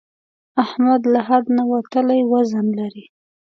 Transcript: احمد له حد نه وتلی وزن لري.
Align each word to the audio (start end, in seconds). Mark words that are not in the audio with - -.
احمد 0.63 1.01
له 1.13 1.19
حد 1.27 1.45
نه 1.57 1.63
وتلی 1.71 2.21
وزن 2.31 2.65
لري. 2.79 3.05